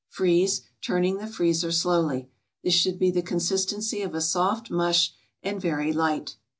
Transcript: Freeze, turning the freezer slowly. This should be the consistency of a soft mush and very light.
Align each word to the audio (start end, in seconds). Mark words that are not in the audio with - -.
Freeze, 0.07 0.63
turning 0.81 1.17
the 1.17 1.27
freezer 1.27 1.71
slowly. 1.71 2.27
This 2.63 2.73
should 2.73 2.97
be 2.97 3.11
the 3.11 3.21
consistency 3.21 4.01
of 4.01 4.15
a 4.15 4.19
soft 4.21 4.71
mush 4.71 5.11
and 5.43 5.61
very 5.61 5.93
light. 5.93 6.37